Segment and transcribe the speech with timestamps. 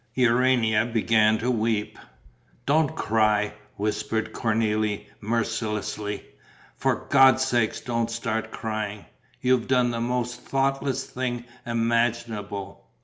[0.15, 1.99] Urania began to weep.
[2.65, 6.25] "Don't cry!" whispered Cornélie, mercilessly.
[6.75, 9.05] "For God's sake don't start crying.
[9.41, 12.83] You've done the most thoughtless thing imaginable...."